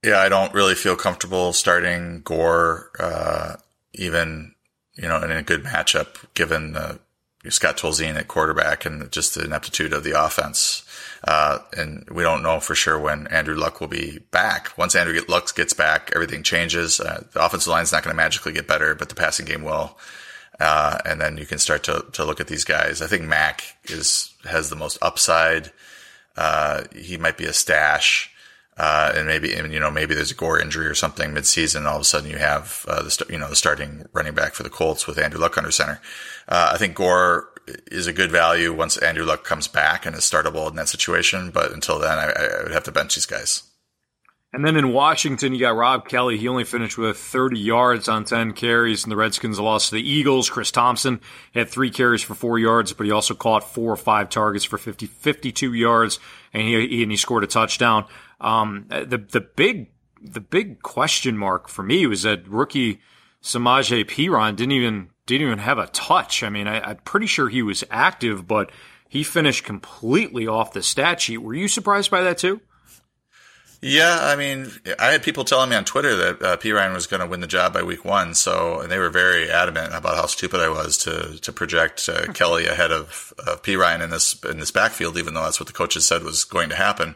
[0.02, 3.56] Yeah, I don't really feel comfortable starting Gore, uh,
[3.92, 4.54] even,
[4.94, 6.76] you know, in a good matchup, given
[7.48, 10.83] Scott Tolzien at quarterback and just the ineptitude of the offense.
[11.26, 14.76] Uh, and we don't know for sure when Andrew Luck will be back.
[14.76, 17.00] Once Andrew Luck gets back, everything changes.
[17.00, 19.62] Uh, the offensive line is not going to magically get better, but the passing game
[19.62, 19.98] will.
[20.60, 23.00] Uh, and then you can start to, to look at these guys.
[23.00, 25.72] I think Mack is, has the most upside.
[26.36, 28.30] Uh, he might be a stash.
[28.76, 31.86] Uh, and maybe, and, you know, maybe there's a Gore injury or something midseason.
[31.86, 34.64] All of a sudden you have, uh, the, you know, the starting running back for
[34.64, 36.00] the Colts with Andrew Luck under center.
[36.48, 40.22] Uh, I think Gore is a good value once Andrew Luck comes back and is
[40.22, 41.50] startable in that situation.
[41.50, 43.62] But until then, I, I would have to bench these guys.
[44.54, 46.38] And then in Washington, you got Rob Kelley.
[46.38, 50.08] He only finished with 30 yards on 10 carries, and the Redskins lost to the
[50.08, 50.48] Eagles.
[50.48, 51.20] Chris Thompson
[51.52, 54.78] had three carries for four yards, but he also caught four or five targets for
[54.78, 56.20] 50, 52 yards,
[56.52, 58.04] and he, and he scored a touchdown.
[58.40, 59.90] Um, the, the big,
[60.22, 63.00] the big question mark for me was that rookie
[63.42, 66.42] Samaje Perine didn't even, didn't even have a touch.
[66.42, 68.70] I mean, I, I'm pretty sure he was active, but
[69.08, 71.38] he finished completely off the stat sheet.
[71.38, 72.60] Were you surprised by that too?
[73.86, 77.20] Yeah, I mean, I had people telling me on Twitter that uh, Perine was going
[77.20, 80.24] to win the job by week one, so and they were very adamant about how
[80.24, 84.58] stupid I was to to project uh, Kelley ahead of, of Perine in this in
[84.58, 87.14] this backfield, even though that's what the coaches said was going to happen.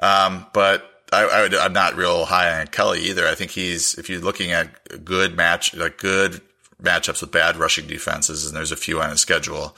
[0.00, 3.28] Um, but I, am not real high on Kelley either.
[3.28, 6.40] I think he's if you're looking at a good match like good
[6.82, 9.76] matchups with bad rushing defenses, and there's a few on his schedule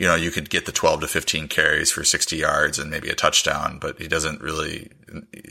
[0.00, 3.10] you know, you could get the 12 to 15 carries for 60 yards and maybe
[3.10, 4.88] a touchdown, but he doesn't really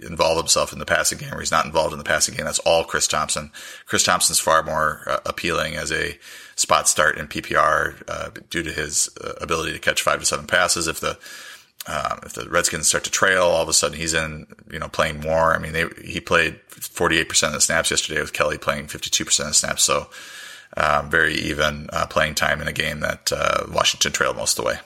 [0.02, 2.46] involve himself in the passing game or he's not involved in the passing game.
[2.46, 3.52] That's all Chris Thompson.
[3.86, 6.18] Chris Thompson's far more uh, appealing as a
[6.56, 10.48] spot start in PPR, uh, due to his uh, ability to catch five to seven
[10.48, 10.88] passes.
[10.88, 11.20] If the,
[11.86, 14.88] um, if the Redskins start to trail, all of a sudden he's in, you know,
[14.88, 15.54] playing more.
[15.54, 19.46] I mean, they, he played 48% of the snaps yesterday with Kelley playing 52% of
[19.50, 19.84] the snaps.
[19.84, 20.10] So,
[20.78, 24.64] um, very even uh, playing time in a game that uh, Washington trailed most of
[24.64, 24.80] the way.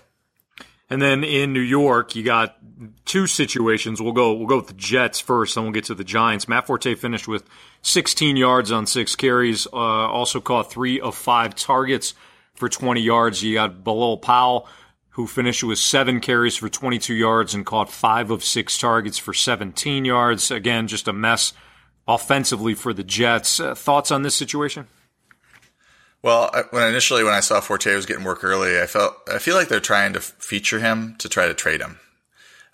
[0.89, 2.57] And then in New York, you got
[3.05, 4.01] two situations.
[4.01, 6.47] We'll go we'll go with the Jets first, then we'll get to the Giants.
[6.47, 7.43] Matt Forte finished with
[7.81, 9.65] 16 yards on six carries.
[9.67, 12.13] Uh, also caught three of five targets
[12.53, 13.41] for 20 yards.
[13.43, 14.67] You got Bilal Powell,
[15.09, 19.33] who finished with seven carries for 22 yards and caught five of six targets for
[19.33, 20.51] 17 yards.
[20.51, 21.53] Again, just a mess
[22.07, 23.59] offensively for the Jets.
[23.59, 24.87] Uh, thoughts on this situation?
[26.23, 29.37] Well, I, when initially when I saw Forte was getting work early, I felt I
[29.37, 31.99] feel like they're trying to feature him to try to trade him.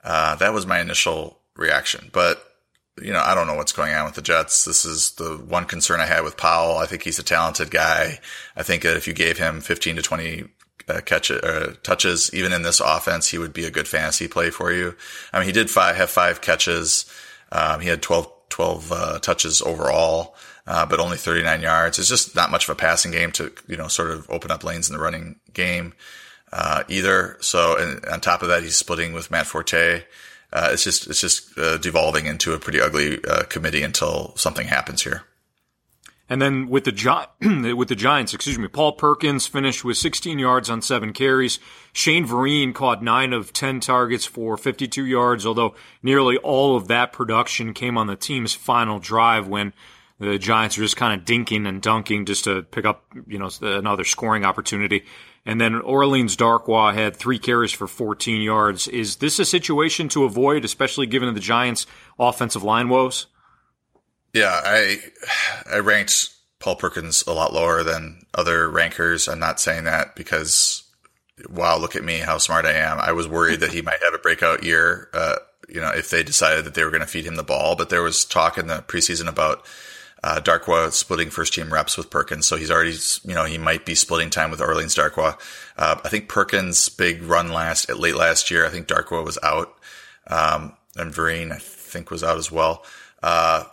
[0.03, 2.09] Uh, that was my initial reaction.
[2.11, 2.43] But,
[3.01, 4.65] you know, I don't know what's going on with the Jets.
[4.65, 6.77] This is the one concern I had with Powell.
[6.77, 8.19] I think he's a talented guy.
[8.55, 10.45] I think that if you gave him 15 to 20
[10.87, 14.49] uh, catch uh, touches, even in this offense, he would be a good fantasy play
[14.49, 14.95] for you.
[15.33, 17.05] I mean, he did five, have five catches.
[17.51, 20.35] Um, he had 12, 12 uh, touches overall,
[20.69, 21.97] uh, but only 39 yards.
[21.97, 24.63] It's just not much of a passing game to, you know, sort of open up
[24.63, 25.93] lanes in the running game
[26.53, 27.37] uh, either.
[27.41, 30.03] So, and on top of that, he's splitting with Matt Forte.
[30.53, 34.67] Uh, it's just it's just uh, devolving into a pretty ugly uh, committee until something
[34.67, 35.23] happens here.
[36.29, 40.37] And then with the Gi- with the Giants, excuse me, Paul Perkins finished with 16
[40.37, 41.57] yards on seven carries.
[41.93, 47.11] Shane Vereen caught nine of 10 targets for 52 yards, although nearly all of that
[47.11, 49.73] production came on the team's final drive when
[50.19, 53.49] the Giants are just kind of dinking and dunking just to pick up, you know,
[53.61, 55.05] another scoring opportunity.
[55.45, 58.87] And then Orleans Darkwa had three carries for 14 yards.
[58.87, 61.87] Is this a situation to avoid, especially given the Giants'
[62.19, 63.27] offensive line woes?
[64.33, 64.97] Yeah, I
[65.71, 66.29] I ranked
[66.59, 69.27] Paul Perkins a lot lower than other rankers.
[69.27, 70.83] I'm not saying that because
[71.49, 72.99] wow, look at me, how smart I am.
[72.99, 75.09] I was worried that he might have a breakout year.
[75.13, 75.37] Uh,
[75.69, 77.89] you know, if they decided that they were going to feed him the ball, but
[77.89, 79.65] there was talk in the preseason about
[80.23, 83.85] uh, Darkwa splitting first team reps with Perkins, so he's already, you know, he might
[83.85, 85.39] be splitting time with Orleans Darkwa.
[85.77, 88.65] Uh, I think Perkins' big run last late last year.
[88.65, 89.77] I think Darkwa was out,
[90.27, 92.83] um, and Vereen I think was out as well.
[93.23, 93.63] Uh,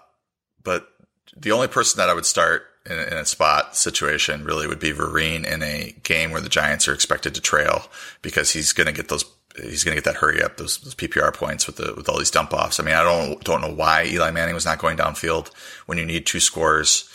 [0.62, 0.88] but
[1.36, 4.92] the only person that I would start in, in, a spot situation really would be
[4.92, 7.86] Vereen in a game where the Giants are expected to trail
[8.22, 9.24] because he's going to get those
[9.62, 12.18] he's going to get that hurry up, those, those, PPR points with the with all
[12.18, 12.80] these dump offs.
[12.80, 15.50] I mean, I don't don't know why Eli Manning was not going downfield
[15.86, 17.10] when you need two scores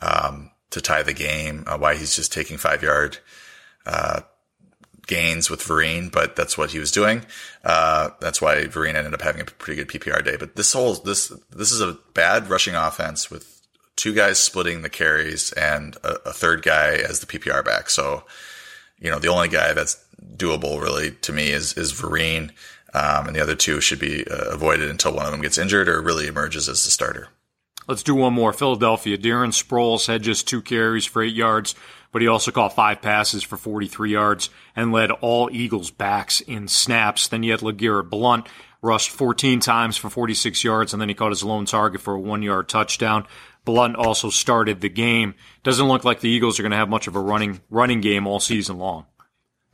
[0.00, 1.64] um, to tie the game.
[1.66, 3.18] Uh, why he's just taking five yard
[3.86, 4.20] uh,
[5.06, 7.24] gains with Vereen, but that's what he was doing.
[7.64, 10.36] Uh, that's why Vereen ended up having a pretty good PPR day.
[10.36, 13.60] But this whole this this is a bad rushing offense with
[13.96, 17.90] two guys splitting the carries and a, a third guy as the PPR back.
[17.90, 18.24] So
[19.02, 20.02] you know, the only guy that's
[20.36, 22.50] doable really to me is is Vereen,
[22.94, 25.88] um, and the other two should be uh, avoided until one of them gets injured
[25.88, 27.28] or really emerges as the starter.
[27.88, 28.52] Let's do one more.
[28.52, 29.18] Philadelphia.
[29.18, 31.74] Darren Sproles had just two carries for eight yards,
[32.12, 36.68] but he also caught five passes for 43 yards and led all Eagles backs in
[36.68, 37.26] snaps.
[37.26, 38.46] Then you had LeGarrette Blunt
[38.82, 42.20] rushed 14 times for 46 yards, and then he caught his lone target for a
[42.20, 43.26] one yard touchdown.
[43.64, 45.34] Blunt also started the game.
[45.62, 48.26] Doesn't look like the Eagles are going to have much of a running running game
[48.26, 49.06] all season long.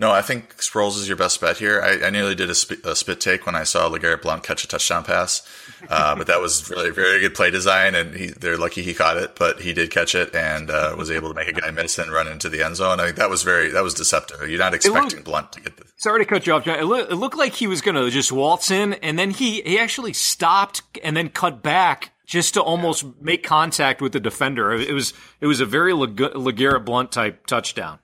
[0.01, 1.81] No, I think Sproles is your best bet here.
[1.83, 4.63] I, I nearly did a, sp- a, spit take when I saw LeGarrette Blunt catch
[4.63, 5.43] a touchdown pass,
[5.91, 9.17] uh, but that was really very good play design, and he, they're lucky he caught
[9.17, 11.99] it, but he did catch it and uh, was able to make a guy miss
[11.99, 13.01] and run into the end zone.
[13.01, 14.49] I think that was very that was deceptive.
[14.49, 16.79] You're not expecting looked, Blunt to get The- Sorry to cut you off, John.
[16.79, 19.81] It, it looked like he was going to just waltz in, and then he he
[19.81, 24.73] actually stopped and then cut back just to almost make contact with the defender.
[24.73, 27.99] It was it was a very LeGarrette Blunt type touchdown.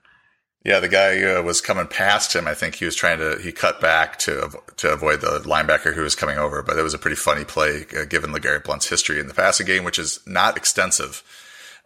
[0.65, 2.49] Yeah, the guy uh, was coming past him.
[2.49, 6.01] I think he was trying to he cut back to to avoid the linebacker who
[6.01, 6.63] was coming over.
[6.63, 9.67] But it was a pretty funny play uh, given LeGarrette Blunt's history in the passing
[9.67, 11.23] game, which is not extensive.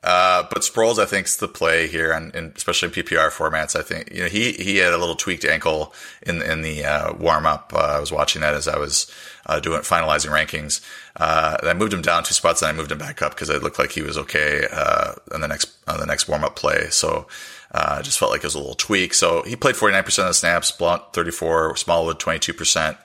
[0.04, 3.74] Uh, but Sproles, I think, is the play here, and, especially in PPR formats.
[3.74, 7.14] I think you know he he had a little tweaked ankle in in the uh,
[7.14, 7.72] warm up.
[7.74, 9.12] Uh, I was watching that as I was
[9.46, 10.80] uh, doing finalizing rankings.
[11.16, 13.60] Uh, I moved him down two spots, and I moved him back up because it
[13.60, 16.90] looked like he was okay uh, on the next on the next warm up play.
[16.90, 17.26] So
[17.72, 19.14] I just felt like it was a little tweak.
[19.14, 22.54] So he played forty nine percent of the snaps, Blunt thirty four, Smallwood twenty two
[22.54, 22.96] percent.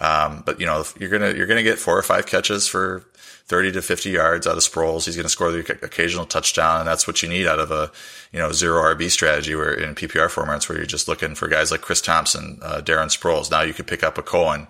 [0.00, 3.04] Um, but you know you're gonna you're gonna get four or five catches for
[3.50, 5.06] 30 to 50 yards out of Sproles.
[5.06, 7.90] He's going to score the occasional touchdown, and that's what you need out of a
[8.32, 11.72] you know zero RB strategy where in PPR formats where you're just looking for guys
[11.72, 13.50] like Chris Thompson, uh, Darren Sproles.
[13.50, 14.68] Now you could pick up a Cohen.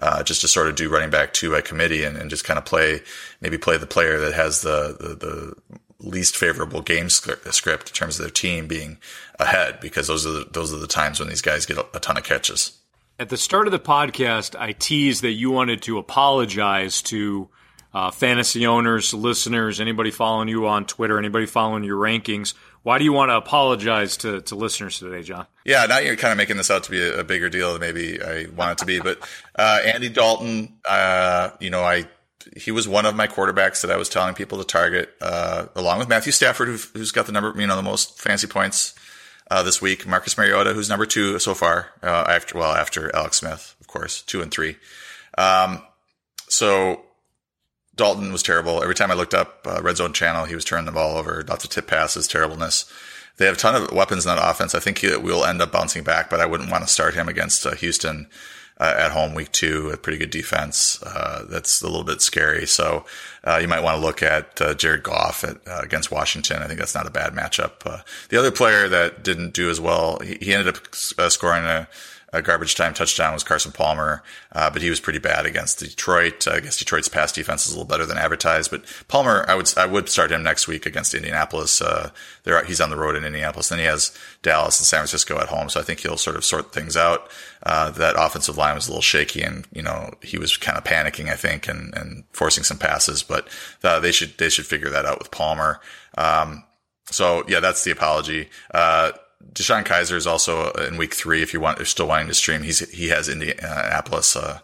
[0.00, 2.58] Uh, just to sort of do running back two by committee and, and, just kind
[2.58, 3.00] of play,
[3.40, 5.54] maybe play the player that has the, the, the
[6.00, 8.98] least favorable game script in terms of their team being
[9.38, 12.00] ahead because those are the, those are the times when these guys get a, a
[12.00, 12.76] ton of catches.
[13.20, 17.48] At the start of the podcast, I teased that you wanted to apologize to
[17.94, 22.54] uh, fantasy owners, listeners, anybody following you on Twitter, anybody following your rankings.
[22.82, 25.46] Why do you want to apologize to, to listeners today, John?
[25.64, 27.80] Yeah, now you're kind of making this out to be a, a bigger deal than
[27.80, 28.98] maybe I want it to be.
[28.98, 29.20] But
[29.56, 32.08] uh, Andy Dalton, uh, you know, I
[32.56, 36.00] he was one of my quarterbacks that I was telling people to target, uh, along
[36.00, 38.94] with Matthew Stafford, who, has got the number, you know, the most fancy points
[39.50, 40.06] uh, this week.
[40.08, 44.22] Marcus Mariota, who's number two so far, uh, after well after Alex Smith, of course,
[44.22, 44.76] two and three.
[45.38, 45.82] Um,
[46.48, 47.04] so
[47.94, 48.82] Dalton was terrible.
[48.82, 51.44] Every time I looked up uh, red zone channel, he was turning the ball over.
[51.46, 52.90] Lots of tip passes, terribleness.
[53.36, 54.74] They have a ton of weapons in that offense.
[54.74, 57.28] I think he will end up bouncing back, but I wouldn't want to start him
[57.28, 58.28] against uh, Houston.
[58.82, 61.00] uh, at home week two, a pretty good defense.
[61.02, 62.66] Uh, that's a little bit scary.
[62.66, 63.04] So
[63.44, 66.62] uh, you might want to look at uh, Jared Goff at, against Washington.
[66.62, 68.02] I think that's not a bad matchup.
[68.28, 70.94] The other player that didn't do as well, he, he ended up
[71.30, 71.86] scoring a
[72.32, 74.22] a garbage time touchdown was Carson Palmer,
[74.52, 76.46] uh, but he was pretty bad against Detroit.
[76.46, 79.54] Uh, I guess Detroit's pass defense is a little better than advertised, but Palmer, I
[79.54, 81.82] would I would start him next week against Indianapolis.
[81.82, 82.10] Uh,
[82.44, 83.68] there he's on the road in Indianapolis.
[83.68, 86.44] Then he has Dallas and San Francisco at home, so I think he'll sort of
[86.44, 87.28] sort things out.
[87.64, 90.84] Uh, that offensive line was a little shaky, and you know he was kind of
[90.84, 93.46] panicking, I think, and and forcing some passes, but
[93.84, 95.80] uh, they should they should figure that out with Palmer.
[96.16, 96.64] Um,
[97.06, 98.48] so yeah, that's the apology.
[98.72, 99.12] Uh,
[99.52, 101.42] DeShone Kizer is also in week three.
[101.42, 104.60] If you want, if you're still wanting to stream, he's he has Indianapolis, uh,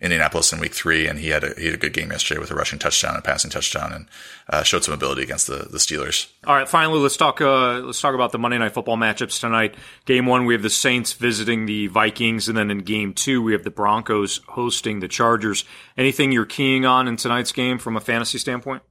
[0.00, 2.50] Indianapolis in week three, and he had a he had a good game yesterday with
[2.50, 4.08] a rushing touchdown and passing touchdown, and
[4.48, 6.26] uh, showed some ability against the the Steelers.
[6.46, 9.76] All right, finally, let's talk uh, let's talk about the Monday Night Football matchups tonight.
[10.04, 13.52] Game one, we have the Saints visiting the Vikings, and then in game two, we
[13.52, 15.64] have the Broncos hosting the Chargers.
[15.96, 18.82] Anything you're keying on in tonight's game from a fantasy standpoint?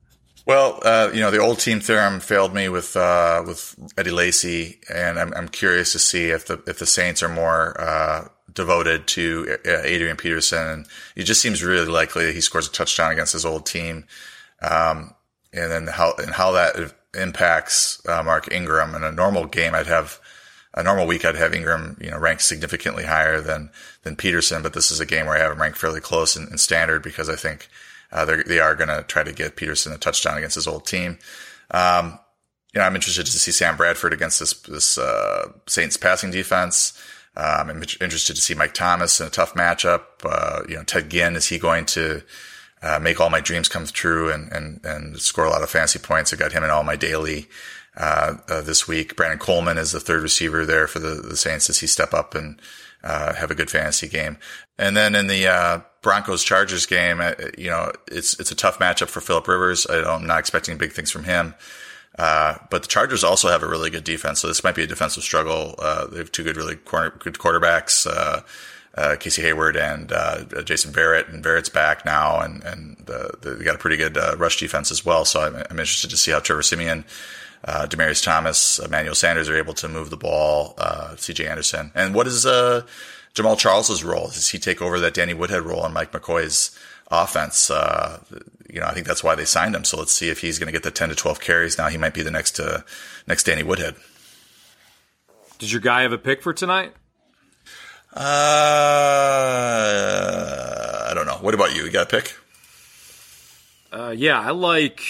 [0.45, 4.79] Well, uh, you know, the old team theorem failed me with uh, with Eddie Lacy,
[4.93, 9.07] and I'm, I'm curious to see if the if the Saints are more uh, devoted
[9.07, 10.67] to uh, Adrian Peterson.
[10.67, 14.05] And it just seems really likely that he scores a touchdown against his old team,
[14.61, 15.15] um,
[15.53, 18.95] and then how and how that impacts uh, Mark Ingram.
[18.95, 20.19] In a normal game, I'd have
[20.73, 23.69] a normal week, I'd have Ingram, you know, ranked significantly higher than
[24.01, 24.61] than Peterson.
[24.61, 27.01] But this is a game where I have him ranked fairly close in, in standard
[27.01, 27.69] because I think
[28.13, 31.17] uh, they are going to try to get Peterson a touchdown against his old team.
[31.71, 32.19] Um,
[32.73, 36.93] you know, I'm interested to see Sam Bradford against this this uh, Saints passing defense.
[37.35, 40.03] Um, I'm interested to see Mike Thomas in a tough matchup.
[40.23, 42.21] Uh, you know, Ted Ginn is he going to
[42.83, 45.99] uh, make all my dreams come true and and and score a lot of fancy
[45.99, 46.31] points?
[46.31, 47.47] I got him in all my daily
[47.97, 49.15] uh, uh, this week.
[49.15, 51.67] Brandon Coleman is the third receiver there for the the Saints.
[51.67, 52.61] Does he step up and
[53.03, 54.37] uh, have a good fantasy game?
[54.77, 59.07] And then in the Broncos Chargers game, uh, you know, it's it's a tough matchup
[59.07, 59.87] for Philip Rivers.
[59.87, 61.55] I am not expecting big things from him.
[62.19, 64.87] Uh, but the Chargers also have a really good defense, so this might be a
[64.87, 65.73] defensive struggle.
[65.79, 68.41] Uh, they have two good, really corner, good quarterbacks, uh,
[68.95, 72.97] uh Casey Hayward and uh, Jason Verrett, and Verrett's back now, and and
[73.41, 75.25] they got a pretty good rush defense as well.
[75.25, 77.05] So I'm, I'm, interested to see how Trevor Siemian,
[77.65, 80.77] Demaryius Thomas, Emmanuel Sanders are able to move the ball.
[81.17, 81.47] C.J.
[81.47, 82.45] Anderson, and what is
[83.35, 84.27] Jamaal Charles's role?
[84.27, 86.77] Does he take over that Danny Woodhead role in Mike McCoy's
[87.09, 87.69] offense?
[87.71, 88.19] Uh,
[88.69, 89.83] you know, I think that's why they signed him.
[89.83, 91.77] So let's see if he's going to get the 10 to 12 carries.
[91.77, 92.81] Now he might be the next, uh,
[93.27, 93.95] next Danny Woodhead.
[95.57, 96.93] Does your guy have a pick for tonight?
[98.15, 98.19] Uh,
[101.09, 101.37] I don't know.
[101.41, 101.83] What about you?
[101.85, 102.35] You got a pick?
[103.91, 105.01] Uh, yeah, I like.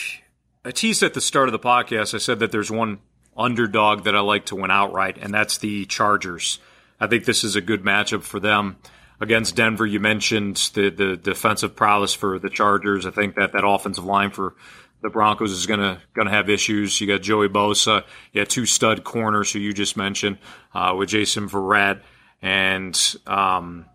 [0.63, 2.13] I teased at the start of the podcast.
[2.13, 2.99] I said that there's one
[3.35, 6.59] underdog that I like to win outright, and that's the Chargers.
[7.03, 8.77] I think this is a good matchup for them
[9.19, 9.85] against Denver.
[9.85, 13.05] You mentioned the the defensive prowess for the Chargers.
[13.05, 14.55] I think that that offensive line for
[15.01, 17.01] the Broncos is gonna gonna have issues.
[17.01, 20.37] You got Joey Bosa, you got two stud corners who you just mentioned
[20.73, 21.99] uh, with Jason Verrett,
[22.41, 22.97] and
[23.27, 23.85] um,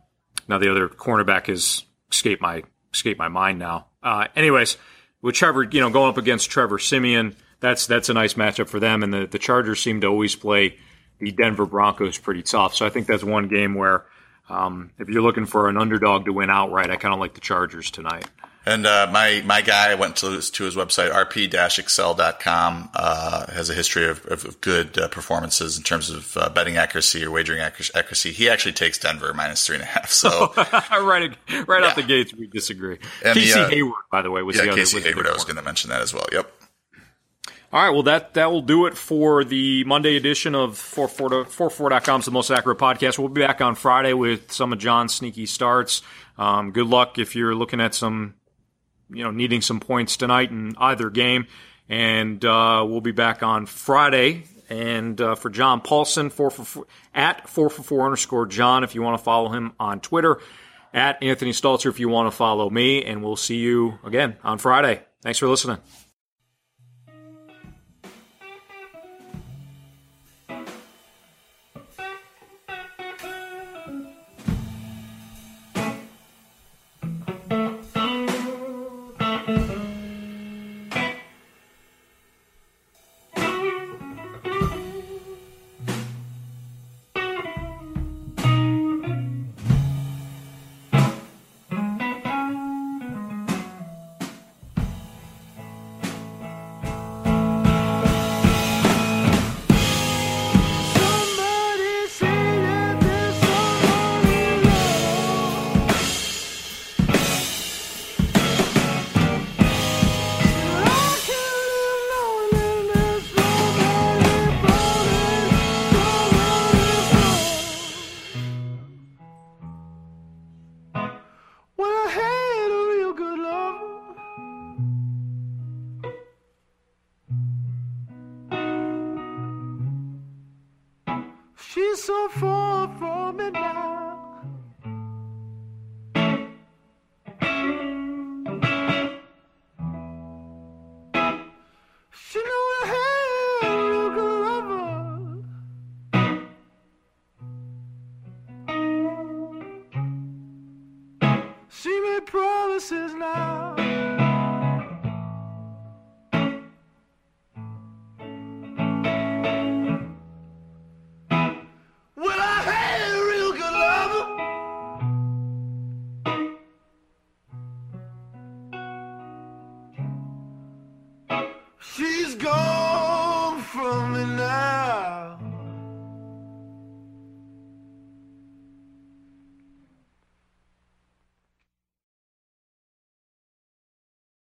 [0.46, 3.86] now the other cornerback is escape my escaped my mind now.
[4.02, 4.76] Uh, anyways,
[5.22, 8.78] with Trevor, you know, going up against Trevor Siemian, that's that's a nice matchup for
[8.78, 9.02] them.
[9.02, 10.76] And the the Chargers seem to always play
[11.18, 12.74] the Denver Broncos pretty tough.
[12.74, 14.04] So I think that's one game where
[14.48, 17.40] um, if you're looking for an underdog to win outright, I kind of like the
[17.40, 18.26] Chargers tonight.
[18.66, 22.90] And uh, my my guy went to to his website rp-excel.com.
[22.94, 27.24] Uh, has a history of, of good uh, performances in terms of uh, betting accuracy
[27.24, 28.32] or wagering accuracy.
[28.32, 30.10] He actually takes Denver minus three and a half.
[30.10, 31.34] So right
[31.66, 31.86] right yeah.
[31.86, 32.98] out the gates, we disagree.
[33.24, 34.80] And Casey the, uh, Hayward, by the way, was yeah, the other.
[34.80, 35.26] Casey Hayward.
[35.26, 36.26] I was going to mention that as well.
[36.30, 36.52] Yep.
[37.70, 42.30] All right, well that that will do it for the Monday edition of 44.com's The
[42.30, 43.18] Most Accurate Podcast.
[43.18, 46.00] We'll be back on Friday with some of John's sneaky starts.
[46.38, 48.36] Um, good luck if you're looking at some,
[49.10, 51.46] you know, needing some points tonight in either game.
[51.90, 54.44] And uh, we'll be back on Friday.
[54.70, 59.22] And uh, for John Paulsen, four four, at 4for4 underscore John, if you want to
[59.22, 60.40] follow him on Twitter,
[60.94, 63.04] at Anthony Stalter, if you want to follow me.
[63.04, 65.02] And we'll see you again on Friday.
[65.20, 65.78] Thanks for listening.